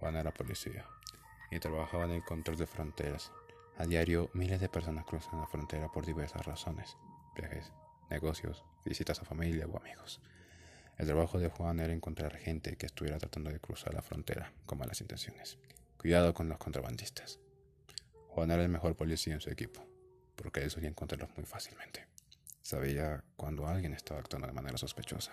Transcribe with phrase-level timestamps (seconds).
[0.00, 0.86] Juan era policía
[1.50, 3.30] y trabajaba en el control de fronteras.
[3.76, 6.96] A diario, miles de personas cruzan la frontera por diversas razones:
[7.36, 7.70] viajes,
[8.08, 10.20] negocios, visitas a familia o amigos.
[10.96, 14.78] El trabajo de Juan era encontrar gente que estuviera tratando de cruzar la frontera con
[14.78, 15.58] malas intenciones.
[15.98, 17.38] Cuidado con los contrabandistas.
[18.28, 19.86] Juan era el mejor policía en su equipo,
[20.34, 22.06] porque él solía encontrarlos muy fácilmente.
[22.62, 25.32] Sabía cuando alguien estaba actuando de manera sospechosa.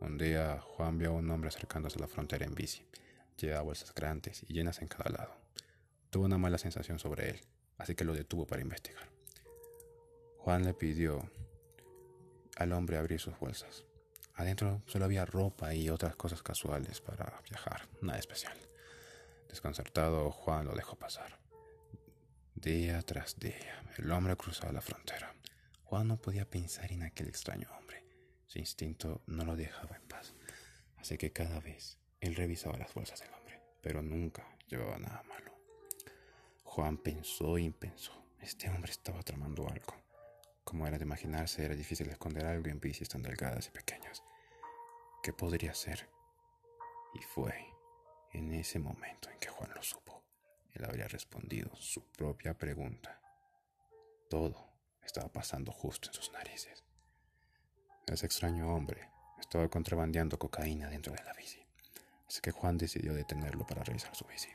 [0.00, 2.84] Un día, Juan vio a un hombre acercándose a la frontera en bici.
[3.40, 5.34] Llevaba bolsas grandes y llenas en cada lado.
[6.10, 7.40] Tuvo una mala sensación sobre él,
[7.78, 9.08] así que lo detuvo para investigar.
[10.38, 11.30] Juan le pidió
[12.56, 13.84] al hombre abrir sus bolsas.
[14.34, 18.58] Adentro solo había ropa y otras cosas casuales para viajar, nada especial.
[19.48, 21.38] Desconcertado, Juan lo dejó pasar.
[22.54, 25.34] Día tras día, el hombre cruzaba la frontera.
[25.84, 28.04] Juan no podía pensar en aquel extraño hombre.
[28.46, 30.34] Su instinto no lo dejaba en paz.
[30.98, 35.52] Así que cada vez él revisaba las bolsas del hombre, pero nunca llevaba nada malo.
[36.64, 38.12] Juan pensó y pensó.
[38.40, 39.94] Este hombre estaba tramando algo.
[40.64, 44.22] Como era de imaginarse, era difícil esconder algo en bicis tan delgadas y pequeñas.
[45.22, 46.08] ¿Qué podría ser?
[47.14, 47.54] Y fue
[48.32, 50.22] en ese momento en que Juan lo supo.
[50.72, 53.20] Él habría respondido su propia pregunta.
[54.28, 54.70] Todo
[55.02, 56.84] estaba pasando justo en sus narices.
[58.06, 59.08] Ese extraño hombre
[59.40, 61.60] estaba contrabandeando cocaína dentro de la bici,
[62.30, 64.50] así que Juan decidió detenerlo para revisar su bici.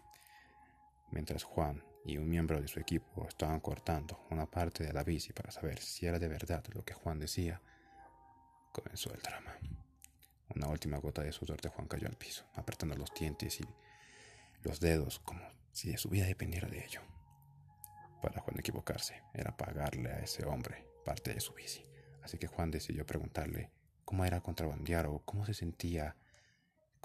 [1.11, 5.33] Mientras Juan y un miembro de su equipo estaban cortando una parte de la bici
[5.33, 7.61] para saber si era de verdad lo que Juan decía,
[8.71, 9.59] comenzó el drama.
[10.55, 13.65] Una última gota de sudor de Juan cayó al piso, apretando los dientes y
[14.61, 15.41] los dedos como
[15.73, 17.01] si de su vida dependiera de ello.
[18.21, 21.83] Para Juan equivocarse era pagarle a ese hombre parte de su bici,
[22.23, 23.69] así que Juan decidió preguntarle
[24.05, 26.15] cómo era contrabandear o cómo se sentía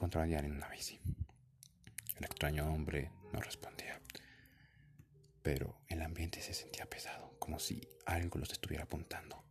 [0.03, 1.01] en una bici.
[2.17, 4.01] El extraño hombre no respondía
[5.43, 9.43] pero el ambiente se sentía pesado, como si algo los estuviera apuntando.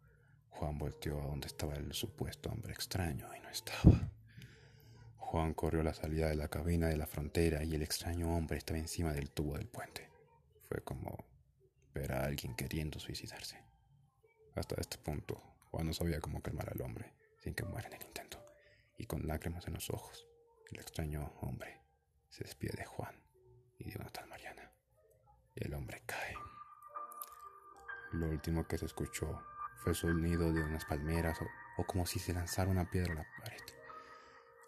[0.50, 4.12] Juan volteó a donde estaba el supuesto hombre extraño y no estaba.
[5.18, 8.58] Juan corrió a la salida de la cabina de la frontera y el extraño hombre
[8.58, 10.10] estaba encima del tubo del puente.
[10.68, 11.18] Fue como
[11.94, 13.64] ver a alguien queriendo suicidarse.
[14.56, 18.06] Hasta este punto, Juan no sabía cómo calmar al hombre sin que muera en el
[18.06, 18.44] intento.
[18.98, 20.28] Y con lágrimas en los ojos,
[20.72, 21.82] el extraño hombre
[22.30, 23.22] se despide de Juan
[23.78, 24.70] y de una tal Mariana
[25.60, 26.36] el hombre cae.
[28.12, 29.42] Lo último que se escuchó
[29.78, 31.38] fue el sonido de unas palmeras
[31.78, 33.62] o, como si se lanzara una piedra a la pared.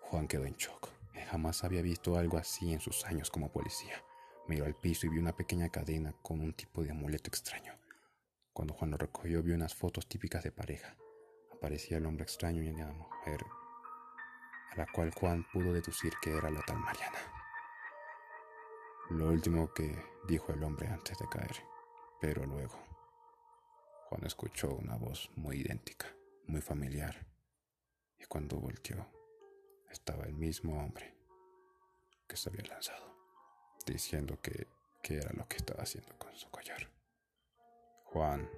[0.01, 0.89] Juan quedó en shock.
[1.29, 4.03] jamás había visto algo así en sus años como policía.
[4.47, 7.73] Miró al piso y vio una pequeña cadena con un tipo de amuleto extraño.
[8.51, 10.97] Cuando Juan lo recogió vio unas fotos típicas de pareja.
[11.53, 13.45] Aparecía el hombre extraño y una mujer,
[14.71, 17.19] a la cual Juan pudo deducir que era la tal Mariana.
[19.09, 21.55] Lo último que dijo el hombre antes de caer,
[22.19, 22.79] pero luego
[24.07, 26.07] Juan escuchó una voz muy idéntica,
[26.47, 27.25] muy familiar,
[28.17, 29.05] y cuando volteó
[29.89, 31.13] estaba el mismo hombre
[32.27, 33.15] que se había lanzado,
[33.85, 34.67] diciendo que,
[35.03, 36.89] que era lo que estaba haciendo con su collar.
[38.05, 38.49] Juan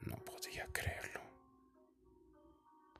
[0.00, 1.17] no podía creerlo.